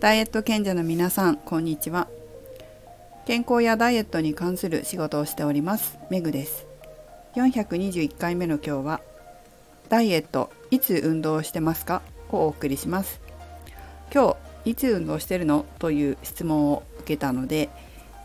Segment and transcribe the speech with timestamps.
[0.00, 2.08] ダイエット賢者の皆さんこんにちは。
[3.26, 6.66] 健康やダイエットに関する仕事をしておりますメグです。
[7.36, 9.02] 421回目の今日は
[9.90, 12.00] ダイエットいつ運動してますか？
[12.30, 13.20] をお送りします。
[14.10, 15.66] 今日いつ運動してるの？
[15.78, 17.68] という質問を受けたので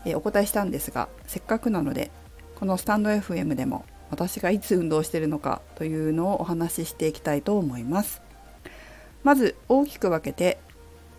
[0.06, 2.10] えお答えしたんですがせっかくなので
[2.54, 5.60] このスタンド FM でも私がいつ運動してるのか？
[5.74, 8.22] というのをお話ししていきたいと思います。
[9.24, 10.56] まず大きく分けて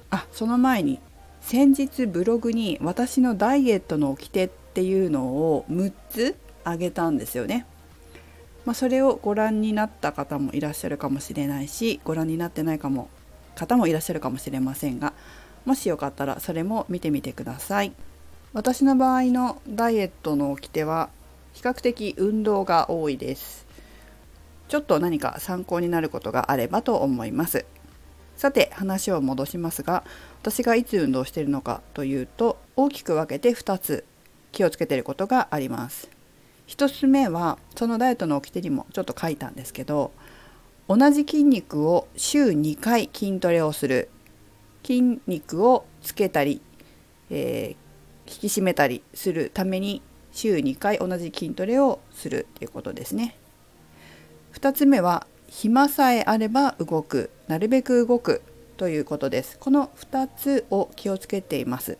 [0.09, 0.99] あその前に
[1.41, 7.65] 先日ブログに私のダイエットの掟っていうのを6つあげたんですよね。
[8.65, 13.07] まあ、それをご覧になった方もいらっしゃるかもしれないしご覧になってないかも
[13.55, 15.13] 方もいらっしゃるかもしれませんが
[15.63, 17.93] もしよかったらそれも見てみてください。
[18.53, 21.09] 私の場合のダイエットの掟は
[21.53, 23.65] 比較的運動が多いです。
[24.67, 27.65] ちょっと何か参考になることがあればと思います。
[28.37, 30.03] さて話を戻しますが
[30.41, 34.05] 私がいつ運動しているのかというと大きく分けて2つ
[34.51, 36.09] 気をつけていることがあります。
[36.67, 40.11] 1つ目はそのダイエットの掟にもちょっと書いたんですけど
[40.89, 44.09] 同じ筋肉を週2回筋トレをする
[44.83, 46.61] 筋肉をつけたり、
[47.29, 53.37] えー、引き締めたりするために週2回同じ筋トレをするということですね。
[54.53, 57.29] 2つ目は暇さえあれば動く。
[57.47, 58.41] なるべく動く
[58.75, 59.57] ということです。
[59.57, 61.97] この2つを気をつけています。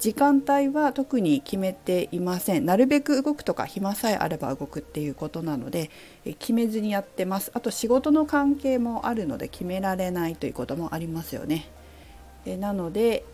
[0.00, 2.66] 時間帯は特に決めていません。
[2.66, 5.90] なるべく動くとか暇さえあれば動くっていうことなので
[6.38, 7.50] 決めずにやってます。
[7.54, 11.68] あと仕事の関係もあるので決められないということもありますよね。
[12.44, 13.24] なので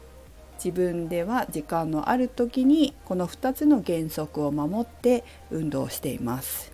[0.62, 6.72] 自分では時間のある時にこの2つの原則を守って運動しています。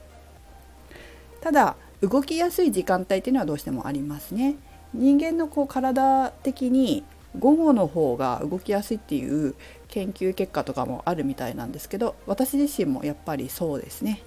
[1.41, 4.57] ただ動きやすい時間帯っていうのはどうしてもありますね。
[4.95, 7.05] 人間のこう体的に
[7.39, 9.55] 午後の方が動きやすいっていう
[9.89, 14.23] 研究結果とかもあるみたいなんですけど私自身もやっぱりそうですね。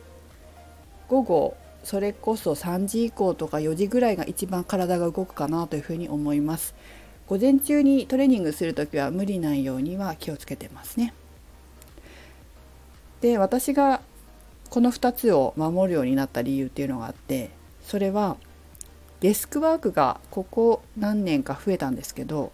[1.07, 6.75] 午後それこそ3時以降とか4時ぐらいが一番体が動くかなというふうに思います。
[7.27, 11.13] 午前中にトレーニングする時は無理ないようには気をつけてますね。
[13.21, 14.01] で私が
[14.69, 17.49] この2つを守るようになった理由っていうのがあって
[17.89, 18.37] それは
[19.19, 22.51] デスクワークがここ何年か増えたんですけど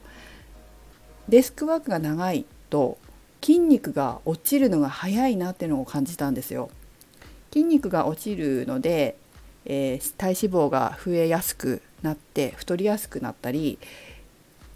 [1.28, 2.98] デスクワークが長いと
[3.44, 6.70] 筋肉が落ちるのが早いなっていうのを感じたんですよ。
[7.52, 9.18] 筋肉が落ちるので、
[9.66, 13.78] えー、体脂肪が増えやすくなって太りやすくなったり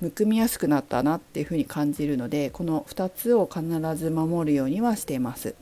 [0.01, 3.63] むくみやすくなったなっていうふうに感じるのでこの2つを必
[3.95, 5.55] ず守るようにはしています。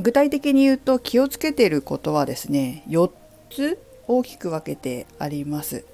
[0.00, 3.10] 具体的に言うと気をつけていることはですね4
[3.50, 5.84] つ大きく分けてあります。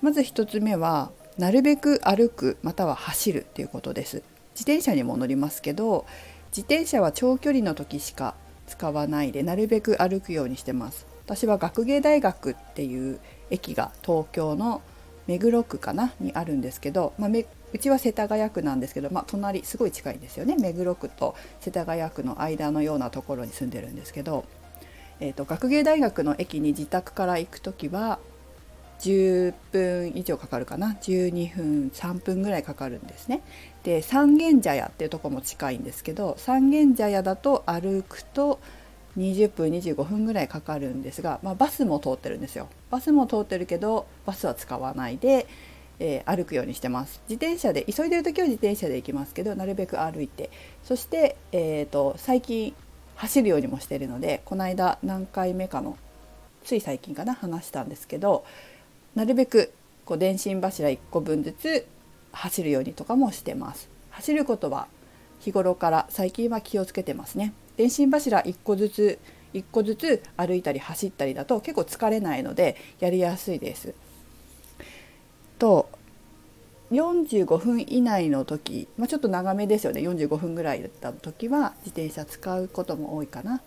[0.00, 4.22] まず1つ目はなるべく歩くまたは走るということです。
[4.54, 6.06] 自転車にも乗りますけど
[6.50, 8.34] 自転車は長距離の時しか
[8.66, 11.06] 使わないでなるべく歩くようにしてます。
[11.26, 13.20] 私は学芸大学っていう
[13.50, 14.80] 駅が東京の
[15.28, 17.30] 目黒区かなにあるんですけど、まあ、
[17.72, 24.46] うちは世田谷区なんですけど、まあ、隣すごい近いんですよね目黒区と世田谷区の間のようなところに住んでるんですけど、
[25.20, 28.18] えーと、学芸大学の駅に自宅から行く時は
[29.00, 33.42] 10分以上かかるかな？12分3分ぐらいかかるんですね。
[33.84, 38.58] で三軒茶屋っていうとこも近いんですけど三軒茶屋だと歩くと
[39.16, 42.68] 20分25分ぐらいかかるんですが、まあ、バスも通ってるんですよ。
[42.90, 45.46] バスも通ってるけどバスは使わないで
[46.00, 47.20] えー、歩くようにしてます。
[47.28, 50.50] 自転車で急いでる時は自転車で行きますけどなるべく歩いて。
[50.84, 52.74] そして、えーと、最近
[53.16, 55.98] 走るようにもしてるのでこの間何回目かの
[56.64, 58.44] つい最近かな話したんですけど
[59.16, 59.72] なるべく
[60.04, 61.86] こう電信柱1個分ずつ
[62.30, 63.88] 走るようにとかもしてます。
[64.10, 64.86] 走ることは
[65.40, 67.52] 日頃から最近は気をつけてますね。
[67.76, 69.18] 電信柱1個ずつ
[69.54, 73.94] 1個ずつ歩いたり走ったりだと結構疲れないのでやりやすいです。
[75.58, 75.88] と
[76.90, 80.00] 45分以内の時、まあ、ちょっと長めですよね。
[80.00, 83.60] 45分ぐらいだった時は自転車使うことも多いかな。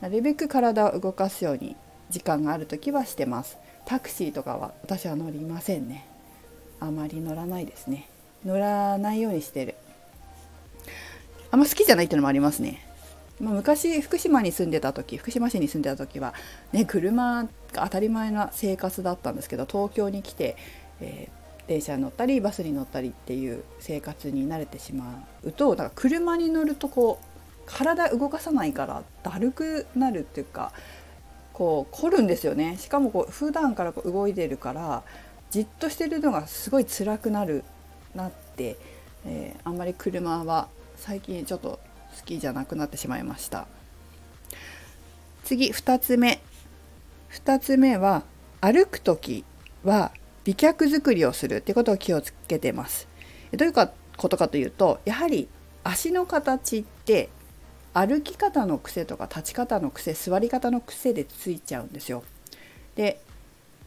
[0.00, 1.76] なるべく体を動かすように
[2.10, 3.58] 時間がある時はしてます。
[3.84, 6.06] タクシーとかは私は乗りませんね。
[6.80, 8.08] あまり乗らないですね。
[8.44, 9.74] 乗らないようにしてる。
[11.50, 12.84] あんま好きじゃないっていうのもありますね、
[13.40, 16.34] まあ、昔福島に住んでた時福島市に住んでた時は
[16.72, 17.48] ね車が
[17.82, 20.56] 当たり前な生活だったんですけど東京に来て
[21.00, 27.26] えー、電車に乗ったりバスに乗ったりっていう生活に慣れてしまうとだから車に乗るとこう
[27.66, 30.72] 体動かさないからだるくなるっていうか
[31.52, 32.76] こう凝るんですよね。
[32.78, 35.04] しかもこう普段からこう動いてるから
[35.50, 37.62] じっとしてるのがすごい辛くなる
[38.14, 38.76] なって、
[39.24, 41.78] えー、あんまり車は最近ちょっと
[42.18, 43.66] 好きじゃなくなってしまいました。
[45.44, 46.40] 次2つ目。
[47.32, 48.22] 2つ目は
[48.60, 49.44] 歩く時
[49.82, 50.12] は
[50.44, 53.08] 美脚作りをするってことを気をつけてます。
[53.52, 53.74] どういう
[54.16, 55.48] ことかというとやはり
[55.82, 57.28] 足の形って
[57.92, 62.24] 歩き方の癖とか立ち方の癖座り方の癖でついちゃうんですよ。
[62.96, 63.20] で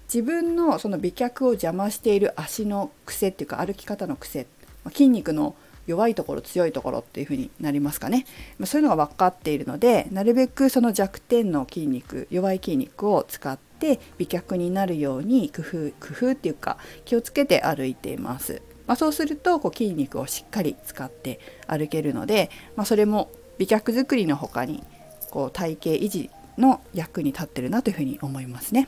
[0.05, 4.47] 自分のその美脚を邪魔している足の癖っていうか歩き方の癖
[4.85, 5.55] 筋肉の
[5.87, 8.25] 弱いところ強いところっていう風になりますかね、
[8.59, 18.61] まそういうのが分かっているのでなるべくその弱点の筋肉弱い筋肉を使って美脚になるように工夫工夫っていうか気をつけて歩いています。
[18.85, 24.81] まあ、そうするとこう筋肉をしっかり使って歩けるので、まあ、それも美脚作りの他に
[25.29, 28.87] こう体型維持の役に立ってるなというふうに思いますね。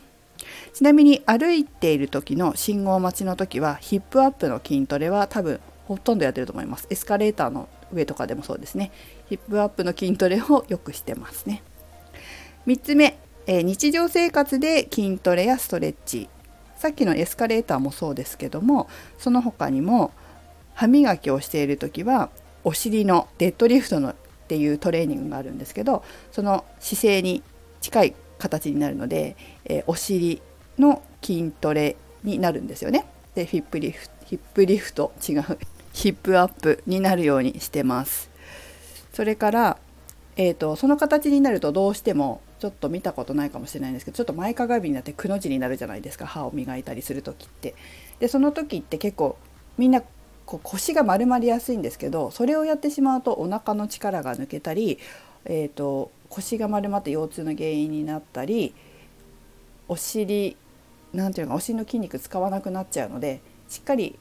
[0.74, 6.88] ちなみに歩いている時の信号待ちの時はヒップアップの筋トレは多分ほとんどやってると思います。
[6.90, 8.92] エスカレーターの上とかでもそうですね。
[9.28, 11.64] ヒップアップの筋トレをよくしてますね。
[12.68, 16.30] 3つ目、えー、日常生活で筋トレやストレッチ。
[16.78, 18.88] さっきのエスカレーターもそうですけども、
[19.18, 20.12] その他にも
[20.76, 22.30] 歯磨きをしている時は
[22.64, 24.16] お尻のデッドリフトのっ
[24.48, 27.44] ていうトレーニングがあるんですけどその姿勢に
[27.82, 30.42] 近い形になるので、えー、お尻
[30.78, 33.06] の筋トレになるんですよね。
[33.36, 35.44] でヒップリフヒップリフト違う
[35.94, 38.30] ヒップアップになるようにしてます。
[39.14, 39.78] それから、
[40.38, 47.76] えーと、その形になるとどうしてもちょっと見たことないかもしれないんですけどちょっと前かがみになってくの字になるじゃないですか歯を磨いたりする時って。
[48.20, 49.38] でその時って結構
[49.78, 50.02] みんな
[50.46, 54.98] こう腰が丸まりやすいんですけどそれをやってしまうとお腹の力が抜けたり、
[55.46, 58.74] えーと、腰が丸まって腰痛の原因になったり
[59.88, 60.58] お尻
[61.14, 64.18] なんていうかお尻の筋肉使わなくなっちゃうのでしっかり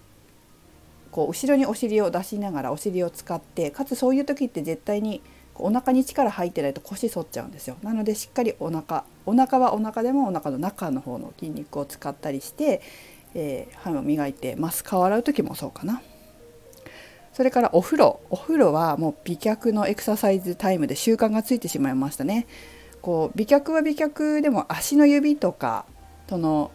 [1.11, 5.23] こう後ろにお尻を出しながらお尻を使ってかつそういう時って絶対に
[5.55, 7.77] お腹に力入ってないと腰反っちゃうんですよ。
[7.83, 12.81] なのでしっかりお腹お腹はお腹でもお腹の中の方の筋肉を使ったりして、
[13.35, 14.85] えー、歯を磨いてます。
[14.85, 16.01] 顔洗う時もそうかな。
[17.33, 18.21] それからお風呂。
[18.31, 22.47] お風呂はもう美脚のエクササイズタイムで習慣がついてしまいましたね。
[23.03, 25.87] こう美脚は美脚でも足の指とか
[26.29, 26.71] その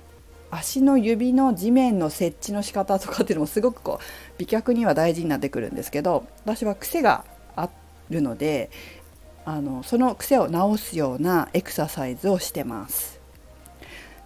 [0.54, 4.04] 足の指の地面の設置の仕方とかっていうのもすごくこう
[4.38, 7.70] 美脚には大事になってくるんですけど私は癖があ
[8.10, 8.70] るので
[9.46, 13.20] あのその癖を直すようなエクササイズをしてます。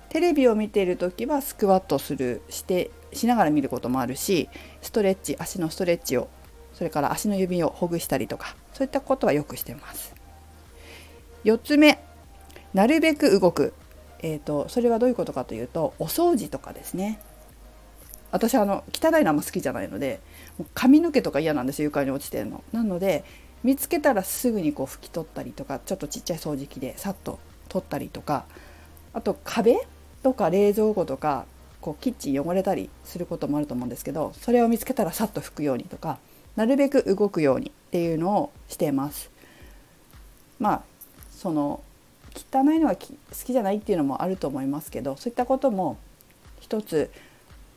[0.10, 4.48] テレビを見ている時はスクワットするしてしながら見ることもあるし
[4.82, 6.30] ストレッチ足のストレッチを
[6.74, 10.16] それから足の指をほぐしたりとかそういったことはよくしてます。
[11.44, 12.00] 4つ目
[12.74, 13.74] なるべく動く、
[14.22, 17.20] えーと、それはどういうことかというとお掃除とかですね
[18.32, 20.20] 私あの汚いのあんま好きじゃないので
[20.74, 23.24] 髪の毛とか嫌なんですよ床に落ちてるのなので
[23.64, 28.46] 見つけたらすぐにこう拭き取ったりとかちょっとちっちゃい掃除機でさっと取ったりとか
[29.14, 29.78] あと壁
[30.24, 31.46] とか冷蔵庫とか
[31.82, 36.20] こうキッチン汚れたりすることもあると思うんですけどそれを見つけたらさっと拭くようにとか
[36.56, 39.30] なるべく動くようにっていうのをしています。
[40.60, 40.82] まあ
[41.32, 41.82] その
[42.38, 43.06] 汚いのが好
[43.46, 45.98] きじゃないっていうのもあると思いますけどそういったことも
[46.60, 47.10] 一つ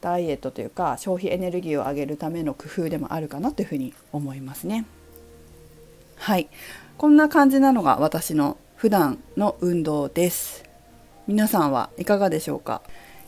[0.01, 4.87] ダイエットというか消費エネルギーを上げるための工夫でもあるかなというふうに思いますね。
[6.17, 6.49] はい
[6.99, 10.65] こんな感じなのが私の普段の運動です。
[11.27, 12.83] 皆さんはいかがでしょうか？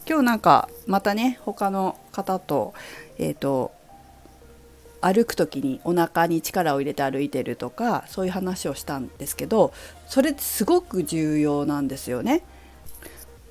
[0.06, 2.74] 今日なんかまたね他の方と,、
[3.18, 3.70] えーと、
[5.02, 9.72] 歩く時にお腹に力を入れて歩いてるとかそういう話をしたんですけど
[10.06, 12.44] それってすごく重要なんですよね。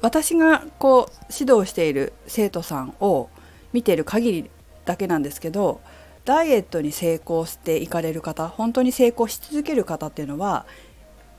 [0.01, 3.29] 私がこう指導している生徒さんを
[3.71, 4.49] 見てる限り
[4.85, 5.79] だけなんですけど
[6.25, 10.65] ダイエットに成功していかれる方本当に成功し続ける方っていうのは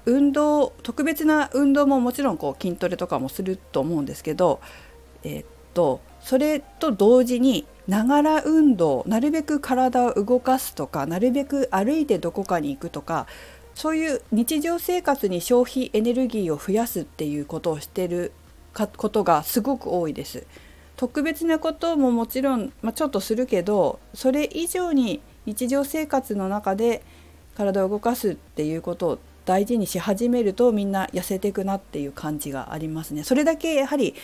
[0.06, 4.60] 運動特別な運動ももちろんこう筋トレとかもすると思うんですけど
[5.24, 13.26] えー、とそれと同時にながら運動なるべく体を動かすとかなるべく歩いてどこかに行くとか
[13.74, 18.32] そういう日常生活に消費エネルギーを増やすっていうことをしてる
[18.74, 20.46] ことがすごく多いです。
[20.96, 27.02] 特別なことももちろん、まあ、ちょっとするけどそれ以上に日常生活の中で
[27.56, 33.24] 体を動かすっていうことを大事にし始めるとみんな痩せていくなっていう感じがありますね。
[33.24, 34.14] それだけやはり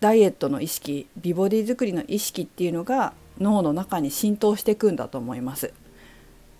[0.00, 5.72] ダイエットの意識美ボディ作りの意識っていうのが脳の中に浸透していくんだと思います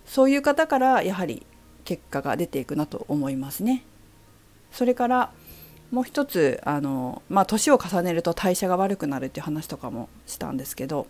[0.05, 1.45] そういう方からやはり
[1.85, 3.83] 結果が出ていくなと思いますね
[4.71, 5.31] それから
[5.91, 11.07] もう一つあのまあ年を重ねると代謝が悪くなるっていう話とかもしたんですけど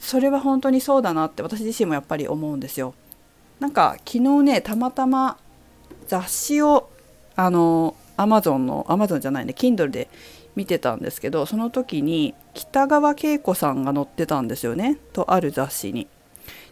[0.00, 2.94] それは本当にそうだなって私自身もやっぱり思うんですよ。
[3.58, 5.38] なんか昨日ねたまたま
[6.06, 6.88] 雑誌を
[7.34, 10.08] あのアマゾンのアマゾンじゃないね Kindle で
[10.58, 16.08] 見てたんですけどその時に北川景子さんが載ってたんですよねとある雑誌に。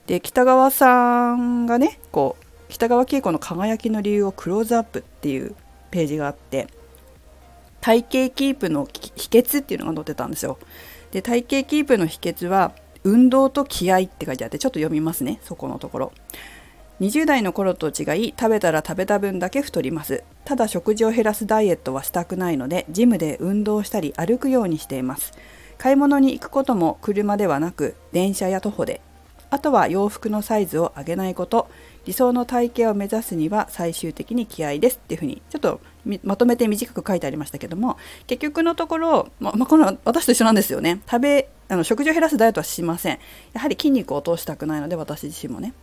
[0.08, 5.54] で北川さんがねこう北川景子の輝きの理由をクローズアップっていう
[5.92, 6.66] ページがあって
[7.80, 10.58] 体型キープの秘訣っていうのが載ってたんですよ。
[11.12, 12.72] で体型キープの秘訣は
[13.04, 16.12] 運動と気合って書いてあってちょっと読みますねそこのところ。
[17.00, 25.32] 20代の頃と違い食べたら食べた分だけ太りますただ食事を減らすダイエットはしたくないのでジムで運動したり歩くようにしています。
[25.76, 29.00] 買い物に行くことも車ではなく電車や徒歩で。
[29.50, 31.68] あとは洋服のサイズを上げないこと。
[32.04, 34.96] 理想の体型を目指すには最終的に気合です。
[34.96, 35.80] っていうふうにちょっと
[36.22, 37.96] まとめて短く書いてありましたけども
[38.28, 41.00] 結局のところ、ままあ、この私と一緒なんですよね。
[41.10, 43.18] 食べあの食事を減らすダイエットはしません。
[43.52, 45.74] やはり筋肉を落としたくないので私自身もね。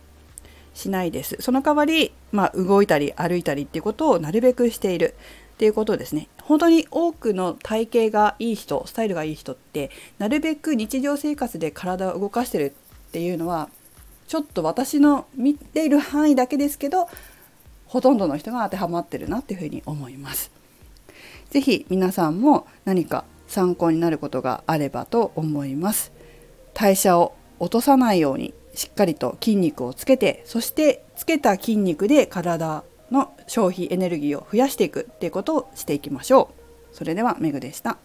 [0.74, 5.14] しないですその代わり、まあ、動いたり歩いたりっていうことをなるべくしている
[5.54, 12.74] っていうことですね本当に多くの体型がいい人スタイルがいい人ってなるべく日常生活で体を動かしてる
[13.08, 13.70] っていうのは
[14.26, 17.08] ちょっと私の見ている範囲だけですけど
[17.86, 20.50] ほとんどの人が当てはまってるなっていうふうに思います。
[21.50, 26.10] 是非皆さんも何か参考になることがあればと思います。
[26.72, 36.50] 代謝を落とさないようにしっかりと筋肉をつけてそしてつけた筋肉で体の消費エネルギーを増やしていくっていうことをしていきましょ
[36.92, 36.96] う。
[36.96, 37.98] それではメグでした。